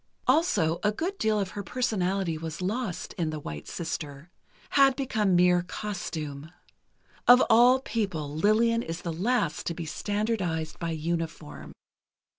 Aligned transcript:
Also, 0.25 0.79
a 0.81 0.91
good 0.91 1.15
deal 1.19 1.39
of 1.39 1.51
her 1.51 1.61
personality 1.61 2.35
was 2.35 2.59
lost 2.59 3.13
in 3.19 3.29
"The 3.29 3.39
White 3.39 3.67
Sister"—had 3.67 4.95
become 4.95 5.35
mere 5.35 5.61
costume. 5.61 6.51
Of 7.27 7.43
all 7.51 7.81
people, 7.81 8.35
Lillian 8.35 8.81
is 8.81 9.01
the 9.03 9.13
last 9.13 9.67
to 9.67 9.75
be 9.75 9.85
standardized 9.85 10.79
by 10.79 10.89
uniform. 10.89 11.73